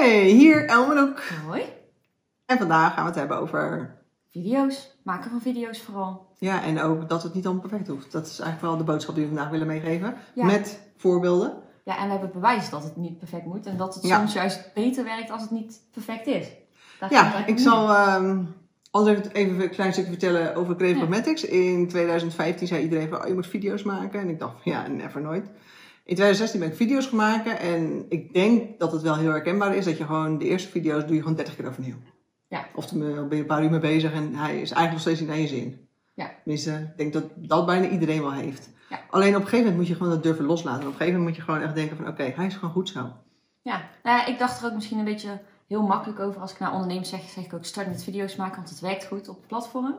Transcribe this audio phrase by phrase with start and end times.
[0.00, 1.22] Hey, hier Elmenoek.
[1.46, 1.62] Hoi.
[2.46, 3.94] En vandaag gaan we het hebben over...
[4.30, 4.96] Video's.
[5.02, 6.26] Maken van video's vooral.
[6.38, 8.12] Ja, en ook dat het niet allemaal perfect hoeft.
[8.12, 10.14] Dat is eigenlijk wel de boodschap die we vandaag willen meegeven.
[10.34, 10.44] Ja.
[10.44, 11.52] Met voorbeelden.
[11.84, 13.66] Ja, en we hebben bewijs dat het niet perfect moet.
[13.66, 14.18] En dat het Ja.
[14.18, 16.48] soms juist beter werkt als het niet perfect is.
[17.00, 17.90] Daar Ja, ik zal
[18.90, 21.48] anders even een klein stukje vertellen over Creative Ja.
[21.48, 24.20] In 2015 zei iedereen van, oh, je moet video's maken.
[24.20, 25.46] En ik dacht, ja, never nooit.
[26.10, 27.58] In 2016 ben ik video's gaan maken.
[27.58, 29.84] En ik denk dat het wel heel herkenbaar is.
[29.84, 31.94] Dat je gewoon de eerste video's doe je gewoon 30 keer overnieuw.
[32.48, 32.66] Ja.
[32.74, 35.20] Of dan ben je een paar uur mee bezig en hij is eigenlijk nog steeds
[35.20, 35.88] niet naar je zin.
[36.14, 36.30] Ja.
[36.42, 38.70] Tenminste, ik denk dat dat bijna iedereen wel heeft.
[38.88, 39.00] Ja.
[39.10, 40.80] Alleen op een gegeven moment moet je gewoon dat durven loslaten.
[40.80, 42.74] En op een gegeven moment moet je gewoon echt denken van, oké, hij is gewoon
[42.74, 43.12] goed zo.
[43.62, 46.40] Ja, nou ja, ik dacht er ook misschien een beetje heel makkelijk over.
[46.40, 49.06] Als ik naar ondernemers zeg, zeg ik ook start met video's maken, want het werkt
[49.06, 49.96] goed op het platform.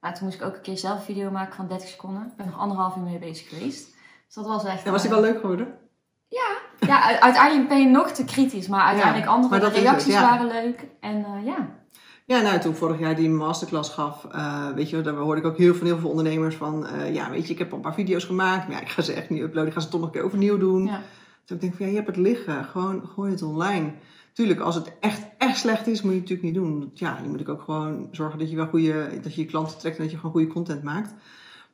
[0.00, 2.22] Maar toen moest ik ook een keer zelf een video maken van 30 seconden.
[2.22, 3.92] Ik ben er anderhalf uur mee bezig geweest.
[4.26, 4.84] Dus dat was echt...
[4.84, 5.74] En was die eh, wel leuk geworden?
[6.28, 6.56] Ja,
[7.12, 8.68] u- uiteindelijk ben je nog te kritisch.
[8.68, 10.20] Maar uiteindelijk andere maar het, reacties ja.
[10.20, 10.86] waren leuk.
[11.00, 11.68] En eh, ja,
[12.24, 15.56] Ja, nou, toen vorig jaar die masterclass gaf, eh, weet je, daar hoorde ik ook
[15.58, 18.24] heel, van heel veel ondernemers van, ja, weet je, ik heb al een paar video's
[18.24, 20.14] gemaakt, maar ja, ik ga ze echt niet uploaden, ik ga ze toch nog een
[20.14, 20.84] keer overnieuw doen.
[20.86, 21.00] ja.
[21.44, 23.92] Dus ik denk van, ja, je hebt het liggen, gewoon gooi het online.
[24.32, 26.90] Tuurlijk, als het echt, echt slecht is, moet je het natuurlijk niet doen.
[26.94, 29.96] Ja, je moet ook gewoon zorgen dat je wel goede, dat je je klanten trekt
[29.96, 31.14] en dat je gewoon goede content maakt.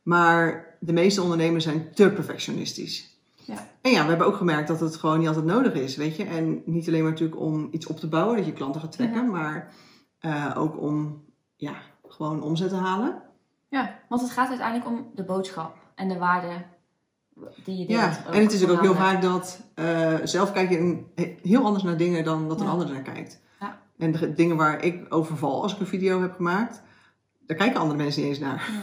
[0.03, 3.19] Maar de meeste ondernemers zijn te perfectionistisch.
[3.45, 3.67] Ja.
[3.81, 6.25] En ja, we hebben ook gemerkt dat het gewoon niet altijd nodig is, weet je.
[6.25, 9.23] En niet alleen maar natuurlijk om iets op te bouwen, dat je klanten gaat trekken,
[9.25, 9.31] Ja.
[9.31, 9.75] maar
[10.19, 11.25] eh, ook om,
[11.56, 11.75] ja,
[12.09, 13.23] gewoon omzet te halen.
[13.69, 16.65] Ja, want het gaat uiteindelijk om de boodschap en de waarde
[17.65, 18.01] die je deelt.
[18.01, 19.23] Ja, ook en het is ook heel voornamelijk.
[19.23, 21.03] vaak dat eh, zelf kijk je
[21.43, 22.73] heel anders naar dingen dan dat een Ja.
[22.73, 23.41] ander naar kijkt.
[23.61, 23.78] Ja.
[23.98, 26.83] En de dingen waar ik over val als ik een video heb gemaakt,
[27.47, 28.69] daar kijken andere mensen niet eens naar.
[28.73, 28.81] Nee.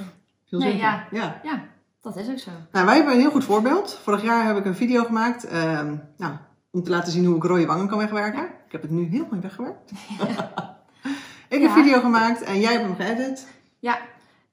[0.49, 1.07] Veel Nee, ja.
[1.11, 1.39] ja.
[1.43, 1.63] Ja,
[2.01, 2.51] dat is ook zo.
[2.71, 3.99] Nou, wij hebben een heel goed voorbeeld.
[4.03, 6.33] Vorig jaar heb ik een video gemaakt ehm, nou,
[6.71, 8.43] om te laten zien hoe ik rode wangen kan wegwerken.
[8.43, 9.91] Ik heb het nu heel mooi weggewerkt.
[11.49, 13.47] ik heb een video gemaakt en jij hebt hem geëdit.
[13.79, 13.99] Ja,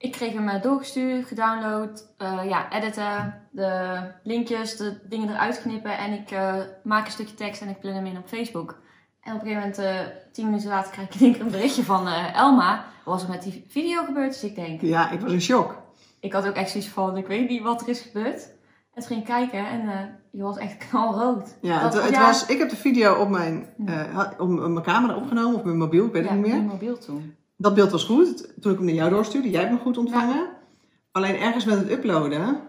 [0.04, 5.98] ik kreeg hem eh, doorgestuurd, gedownload, eh, ja, editen, de linkjes, de dingen eruit knippen
[5.98, 8.82] en ik eh, maak een stukje tekst en ik plan hem in op Facebook.
[9.20, 12.84] En op een gegeven moment, tien minuten later, krijg ik keer een berichtje van Elma.
[13.04, 14.32] Wat was er met die video gebeurd?
[14.32, 15.82] Dus ik denk, Ja, ik was in shock.
[16.24, 18.42] Ik had ook echt zoiets van, ik weet niet wat er is gebeurd.
[18.94, 19.98] En toen ging ik kijken en eh,
[20.30, 21.54] je was echt knalrood.
[21.60, 22.26] Ja, Dat- het, het ja.
[22.26, 25.76] was, ik heb de video op mijn, eh, had- op mijn camera opgenomen, of mijn
[25.78, 26.54] mobiel, ik weet het ja, niet meer.
[26.54, 27.34] mijn mobiel toen.
[27.56, 28.52] Dat beeld was goed.
[28.60, 30.48] Toen ik hem naar jou doorstuurde, jij hebt hem goed ontvangen.
[31.12, 32.60] Alleen ergens met het uploaden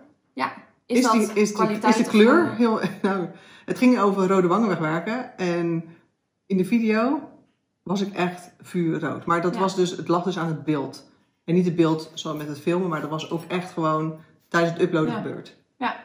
[0.85, 2.79] Is, is, dat die, is, die, kwaliteit is de kleur heel.
[3.01, 3.25] Nou,
[3.65, 5.37] het ging over rode wangen wegwerken.
[5.37, 5.83] En
[6.45, 7.19] in de video
[7.83, 9.25] was ik echt vuurrood.
[9.25, 9.59] Maar dat Ja.
[9.59, 11.09] was dus, het lag dus aan het beeld.
[11.45, 14.73] En niet het beeld zoals met het filmen, maar dat was ook echt gewoon tijdens
[14.73, 15.17] het uploaden Ja.
[15.21, 15.55] gebeurd.
[15.77, 15.95] Ja.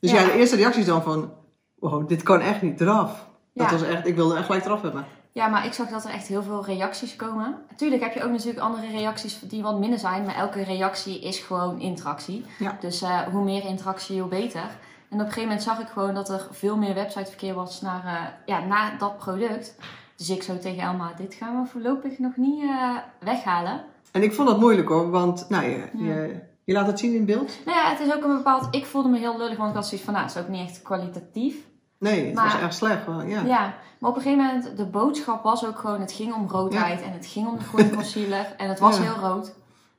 [0.00, 0.20] Dus Ja.
[0.20, 0.26] ja.
[0.26, 1.32] de eerste reactie is dan van:
[1.74, 3.26] wow, dit kan echt niet eraf.
[3.54, 5.04] Dat was echt, ik wilde echt gelijk eraf hebben.
[5.32, 7.56] Ja, maar ik zag dat er echt heel veel reacties komen.
[7.70, 10.24] Natuurlijk heb je ook natuurlijk andere reacties die wat minder zijn.
[10.24, 12.44] Maar elke reactie is gewoon interactie.
[12.58, 12.76] Ja.
[12.80, 14.60] Dus eh, hoe meer interactie, hoe beter.
[14.60, 18.04] En op een gegeven moment zag ik gewoon dat er veel meer websiteverkeer was naar,
[18.04, 19.74] eh, ja, naar dat product.
[20.16, 23.84] Dus ik zo tegen Elma, dit gaan we voorlopig nog niet eh, weghalen.
[24.14, 26.14] En ik vond dat moeilijk hoor, want nou, je, Ja.
[26.14, 27.58] je, je laat het zien in beeld.
[27.64, 28.66] Nou ja, het is ook een bepaald...
[28.70, 30.68] Ik voelde me heel lullig, want ik had zoiets van, nou, het is ook niet
[30.68, 31.54] echt kwalitatief.
[31.98, 33.06] Nee, het Maar- was echt slecht.
[33.06, 33.42] Wel, ja.
[33.44, 37.02] Ja, maar op een gegeven moment, de boodschap was ook gewoon, het ging om roodheid
[37.02, 39.02] en het ging om de groene concealer en het was Ja.
[39.02, 39.46] heel rood.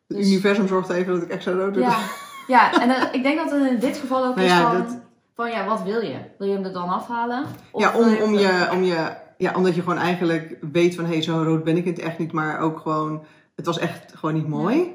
[0.08, 1.92] Het Dus- universum zorgde even dat ik extra rood werd.
[1.92, 1.98] Ja,
[2.72, 4.98] ja en ik denk dat het in dit geval ook Nou is van, dat-
[5.36, 6.18] van, ja, wat wil je?
[6.38, 7.44] Wil je hem er dan afhalen?
[7.72, 11.12] Of Ja, om, om je, om je, ja, omdat je gewoon eigenlijk weet van, hé,
[11.12, 13.24] hey, zo rood ben ik het echt niet, maar ook gewoon,
[13.56, 14.94] het was echt gewoon niet mooi.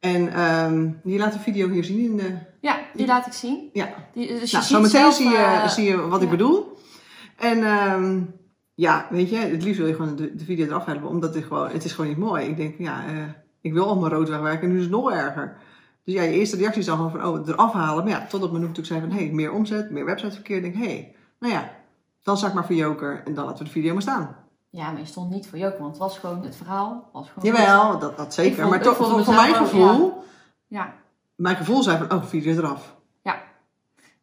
[0.00, 3.70] En ehm je laat de video hier zien in de, Ja, die laat ik zien.
[3.72, 3.88] ja.
[4.14, 6.78] Die, dus je Nou, ziet zometeen zelf, zie, je, eh, zie je wat ik bedoel.
[7.38, 8.20] En ehm,
[8.74, 11.44] ja, weet je, het liefst wil je gewoon de, de video eraf hebben, omdat het
[11.44, 12.46] gewoon, het is gewoon niet mooi.
[12.46, 13.14] Ik denk, ja, eh,
[13.60, 15.56] ik wil allemaal rood wegwerken en nu is het nog erger.
[16.04, 18.04] Dus ja, je eerste reactie is dan gewoon van, oh, eraf halen.
[18.04, 20.56] Maar ja, totdat men natuurlijk zei van, hé, hey, meer omzet, meer websiteverkeer.
[20.56, 21.70] Ik denk, hé, hey, nou ja,
[22.22, 24.36] dan zak maar voor joker en dan laten we de video maar staan.
[24.72, 27.50] Ja, maar je stond niet voor Joker, want het was gewoon, het verhaal was gewoon...
[27.54, 28.56] Jawel, dat, dat zeker.
[28.58, 30.24] vond- maar toch, voor, mezelf mijn gevoel,
[30.66, 30.92] Ja.
[31.34, 32.94] mijn gevoel zei van, oh, video eraf.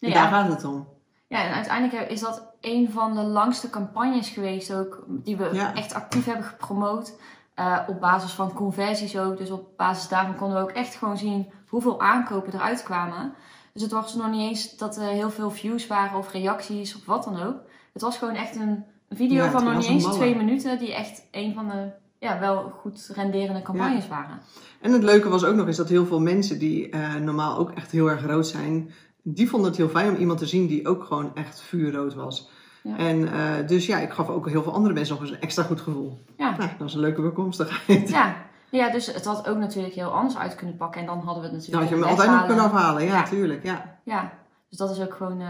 [0.02, 0.42] Nee, en daar ja.
[0.44, 0.88] gaat het om.
[1.28, 5.74] ja, en uiteindelijk is dat een van de langste campagnes geweest ook, die we Ja.
[5.74, 7.14] echt actief hebben gepromoot.
[7.54, 9.38] Eh, op basis van conversies ook.
[9.38, 13.34] Dus op basis daarvan konden we ook echt gewoon zien hoeveel aankopen eruit kwamen.
[13.74, 17.06] Dus het was nog niet eens dat er heel veel views waren of reacties of
[17.06, 17.56] wat dan ook.
[17.94, 20.36] Het was gewoon echt een een video Ja, van nog was niet een eens twee
[20.36, 20.80] minuten.
[20.80, 21.90] Die echt een van de
[22.20, 24.40] ja, wel goed renderende campagnes waren.
[24.82, 27.72] En het leuke was ook nog eens dat heel veel mensen die eh, normaal ook
[27.72, 28.92] echt heel erg rood zijn,
[29.22, 32.50] die vonden het heel fijn om iemand te zien die ook gewoon echt vuurrood was.
[32.84, 32.98] Ja.
[32.98, 35.64] En eh, dus ja, ik gaf ook heel veel andere mensen nog eens een extra
[35.64, 36.20] goed gevoel.
[36.38, 36.58] Ja.
[36.58, 38.10] Nou, dat is een leuke bijkomstigheid.
[38.10, 38.36] Ja.
[38.70, 41.02] ja, dus het had ook natuurlijk heel anders uit kunnen pakken.
[41.02, 43.14] En dan hadden we het Dan natuurlijk had je hem altijd nog kunnen afhalen, ja,
[43.14, 43.24] Ja.
[43.24, 43.64] tuurlijk.
[43.64, 44.00] Ja.
[44.04, 44.32] Ja,
[44.70, 45.48] dus dat is ook gewoon eh,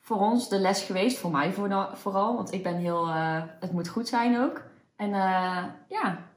[0.00, 1.18] voor ons de les geweest.
[1.18, 1.52] Voor mij
[1.94, 2.36] vooral.
[2.36, 3.06] Want ik ben heel...
[3.08, 4.62] eh, het moet goed zijn ook.
[4.96, 6.28] En eh, ja,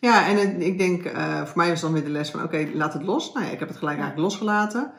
[0.00, 2.68] Ja, en het- ik denk, eh, voor mij was dan weer de les van, oké,
[2.74, 3.32] laat het los.
[3.32, 4.92] Nou ja, ik heb het gelijk eigenlijk losgelaten.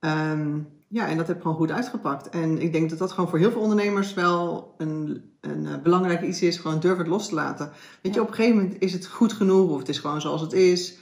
[0.00, 0.58] Ehm,
[0.88, 2.28] ja, en dat heb gewoon goed uitgepakt.
[2.28, 6.42] En ik denk dat dat gewoon voor heel veel ondernemers wel een, een belangrijk iets
[6.42, 6.56] is.
[6.58, 7.70] Gewoon durf het los te laten.
[8.02, 10.40] Weet je, op een gegeven moment is het goed genoeg of het is gewoon zoals
[10.40, 10.98] het is.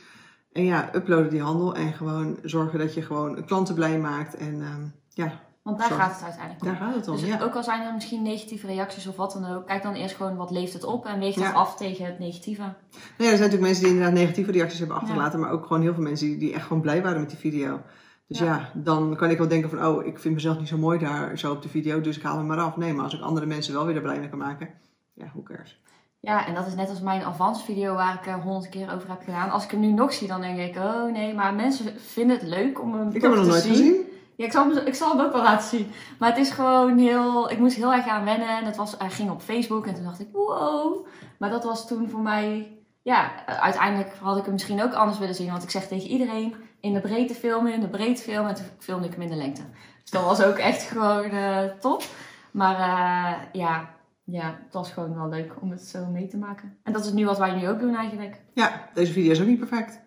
[0.53, 4.35] En ja, uploaden die handel en gewoon zorgen dat je gewoon klanten blij maakt.
[4.37, 6.69] En ehm, ja, want daar gaat het uiteindelijk om.
[6.69, 7.17] daar gaat het om.
[7.17, 7.41] Dus ja.
[7.43, 10.37] ook al zijn er misschien negatieve reacties of wat dan ook, kijk dan eerst gewoon
[10.37, 11.53] wat leeft het op en weeg dat Ja.
[11.53, 12.61] af tegen het negatieve.
[12.61, 12.73] Nou
[13.17, 15.95] ja, er zijn natuurlijk mensen die inderdaad negatieve reacties hebben achtergelaten, maar ook gewoon heel
[15.95, 17.81] veel mensen die, die echt gewoon blij waren met die video.
[18.29, 18.71] Dus ja.
[18.75, 21.53] Dan kan ik wel denken van, oh, ik vind mezelf niet zo mooi daar zo
[21.53, 22.77] op de video, dus ik haal hem maar af.
[22.77, 24.69] Nee, maar als ik andere mensen wel weer er blij mee kan maken,
[25.15, 25.81] ja, who cares.
[26.21, 29.09] Ja, en dat is net als mijn avans video waar ik er honderd keer over
[29.09, 29.51] heb gedaan.
[29.51, 32.47] Als ik hem nu nog zie, dan denk ik, oh nee, maar mensen vinden het
[32.49, 33.75] leuk om hem Ik toch heb hem nog te nooit zien.
[33.75, 34.05] gezien.
[34.37, 35.91] Ja, ik zal, hem, ik zal hem ook wel laten zien.
[36.19, 37.51] Maar het is gewoon heel...
[37.51, 38.49] Ik moest heel erg aan wennen.
[38.49, 41.07] En het was, hij ging op Facebook en toen dacht ik, wow.
[41.39, 42.71] Maar dat was toen voor mij...
[43.03, 45.51] Ja, uiteindelijk had ik hem misschien ook anders willen zien.
[45.51, 48.51] Want ik zeg tegen iedereen, in de breedte filmen, in de breedte filmen.
[48.51, 49.63] En toen filmde ik hem in de lengte.
[50.03, 52.03] Dus dat was ook echt gewoon eh, top.
[52.51, 53.91] Maar eh, ja,
[54.25, 56.79] ja, het was gewoon wel leuk om het zo mee te maken.
[56.83, 58.41] En dat is nu wat wij nu ook doen eigenlijk.
[58.53, 60.01] Ja, deze video is ook niet perfect.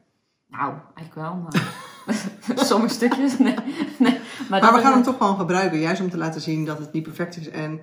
[0.47, 1.87] Nou, eigenlijk wel, maar...
[2.55, 3.55] Sommige stukjes, nee.
[3.97, 4.19] nee.
[4.49, 7.03] Maar, we gaan hem toch gewoon gebruiken, juist om te laten zien dat het niet
[7.03, 7.49] perfect is.
[7.49, 7.81] En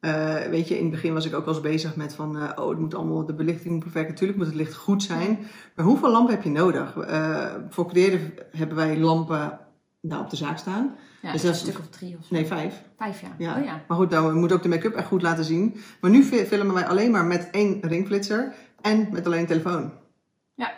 [0.00, 2.62] eh, weet je, in het begin was ik ook wel eens bezig met van, eh,
[2.62, 4.08] oh, het moet allemaal, de belichting moet perfect.
[4.08, 5.38] Natuurlijk moet het licht goed zijn.
[5.74, 6.96] Maar hoeveel lampen heb je nodig?
[6.96, 9.58] Eh, voor creëren hebben wij lampen
[10.00, 10.96] nou, op de zaak staan.
[11.22, 12.34] Ja, Dus een dat stuk of drie of zo.
[12.34, 12.82] Nee, vijf.
[12.96, 13.22] Vijf.
[13.38, 13.56] Ja.
[13.58, 13.84] Oh ja.
[13.88, 15.80] Maar goed, dan moet ook de make-up echt goed laten zien.
[16.00, 19.92] Maar nu fi- filmen wij alleen maar met één ringflitser en met alleen een telefoon.
[20.54, 20.72] Ja.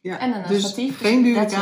[0.00, 0.18] ja.
[0.18, 1.52] En een dus statief, dus geen dure it.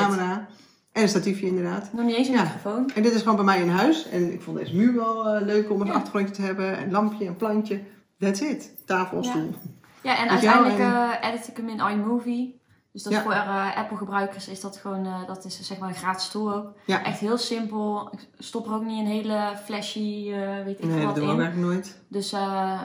[0.93, 1.93] En een statiefje inderdaad.
[1.93, 2.43] Nog niet eens een Ja.
[2.43, 2.91] microfoon.
[2.95, 4.09] En dit is gewoon bij mij in huis.
[4.09, 5.93] En ik vond deze muur wel eh, leuk om Ja.
[5.93, 6.77] achtergrondje te hebben.
[6.77, 7.83] En lampje en plantje.
[8.19, 8.87] That's it.
[8.87, 9.31] Tafel, Ja.
[9.31, 9.55] stoel.
[10.03, 12.61] Ja, en Met uiteindelijk eh, edit ik hem in iMovie.
[12.93, 15.95] Dus dat is voor eh, Apple gebruikers is dat gewoon, dat is zeg maar een
[15.95, 16.73] gratis tool ook.
[16.87, 17.05] Ja.
[17.05, 18.09] Echt heel simpel.
[18.13, 20.31] Ik stop er ook niet een hele flashy,
[20.65, 21.43] weet ik Nee, dat wat doen we ook in.
[21.43, 22.01] eigenlijk nooit.
[22.09, 22.31] Dus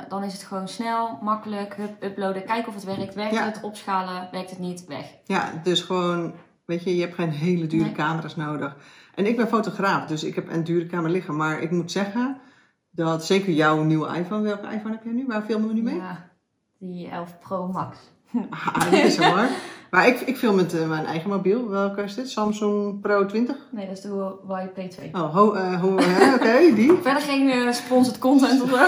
[0.10, 3.14] dan is het gewoon snel, makkelijk, hup, uploaden, kijken of het werkt.
[3.16, 5.06] Werkt het, opschalen, werkt het niet, weg.
[5.26, 6.34] Ja, dus gewoon,
[6.68, 7.92] weet je, je hebt geen hele dure Nee.
[7.92, 8.76] camera's nodig.
[9.16, 11.36] En ik ben fotograaf, dus ik heb een dure camera liggen.
[11.36, 12.38] Maar ik moet zeggen
[12.92, 15.26] dat zeker jouw nieuwe iPhone, welke iPhone heb jij nu?
[15.26, 15.96] Waar filmen we nu mee?
[15.96, 16.30] Ja,
[16.80, 17.98] die 11 Pro Max.
[18.50, 19.48] Ah, dat is hoor.
[19.92, 21.70] Maar ik, ik film met eh, mijn eigen mobiel.
[21.70, 22.30] Welke is dit?
[22.30, 23.56] Samsung Pro 20?
[23.72, 25.12] Nee, dat is de Huawei P2.
[25.12, 25.94] Oh, ho, eh, ho,
[26.36, 26.94] oké, die.
[27.02, 28.76] Verder geen eh, sponsored content of zo.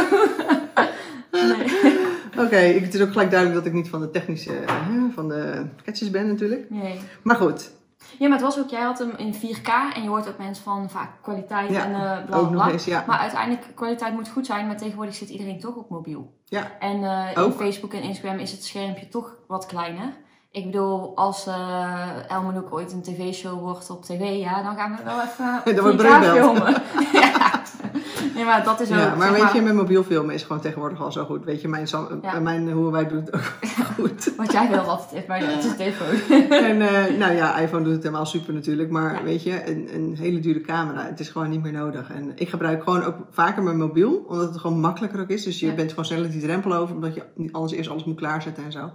[1.31, 1.98] nee.
[2.39, 4.75] Oké, het is ook gelijk duidelijk dat ik niet van de technische, eh,
[5.13, 6.69] van de sketches ben natuurlijk.
[6.69, 6.99] nee.
[7.23, 7.71] Maar goed,
[8.19, 10.63] Ja, maar het was ook, jij had hem in 4K en je hoort ook mensen
[10.63, 12.69] van vaak kwaliteit Ja, en eh bla bla.
[12.69, 13.03] eens, ja.
[13.07, 16.33] Maar uiteindelijk, kwaliteit moet goed zijn, maar tegenwoordig zit iedereen toch op mobiel.
[16.45, 16.71] Ja.
[16.79, 17.53] En eh, in Ook.
[17.57, 20.13] Facebook en Instagram is het schermpje toch wat kleiner.
[20.51, 25.03] Ik bedoel, als eh Elmanouk ooit een tv-show wordt op tv, ja, dan gaan we
[25.03, 26.35] wel even Dan 4K breedbeeld.
[26.37, 26.73] filmen.
[27.21, 27.28] ja.
[28.39, 31.01] Nee, maar dat is ook, Ja, maar weet je, met mobiel filmen is gewoon tegenwoordig
[31.01, 31.43] al zo goed.
[31.45, 31.87] Weet je, mijn,
[32.21, 32.33] Ja.
[32.33, 33.53] eh, mijn hoe wij doen het ook
[33.95, 34.35] goed.
[34.35, 36.37] Wat jij wil altijd heeft, maar het is telefoon.
[36.49, 38.89] en eh, nou ja, iPhone doet het helemaal super natuurlijk.
[38.89, 39.23] Maar Ja.
[39.23, 42.11] weet je, een, een hele dure camera, het is gewoon niet meer nodig.
[42.11, 45.43] En ik gebruik gewoon ook vaker mijn mobiel, omdat het gewoon makkelijker ook is.
[45.43, 45.73] Dus je Ja.
[45.73, 48.71] bent gewoon sneller die drempel over, omdat je niet anders eerst alles moet klaarzetten en
[48.71, 48.91] zo.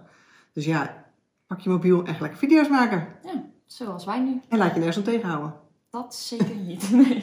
[0.52, 1.04] Dus ja,
[1.46, 3.06] pak je mobiel en lekker video's maken.
[3.24, 4.40] Ja, zoals wij nu.
[4.48, 5.54] En laat je nergens om tegenhouden.
[5.90, 6.90] Dat zeker niet.
[6.92, 7.22] Nee,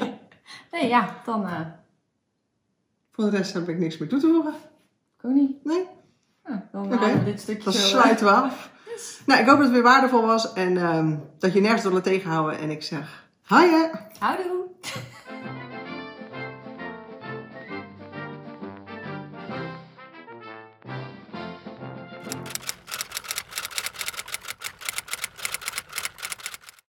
[0.72, 1.60] nee ja, dan eh
[3.12, 4.54] Voor de rest heb ik niks meer toe te voegen.
[5.18, 5.64] ik ook niet.
[5.64, 5.88] Nee?
[6.46, 8.70] Ja, dan halen we dit stukje Dan zo, eh, sluiten we af.
[9.26, 12.04] Nou, ik hoop dat het weer waardevol was en ehm, dat je nergens door laat
[12.04, 12.60] tegenhouden.
[12.60, 13.88] En ik zeg, hè!
[14.20, 14.66] Houdoe!